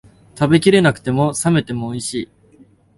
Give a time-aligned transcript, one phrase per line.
[0.33, 2.29] 食べきれなくても、冷めてもおいしい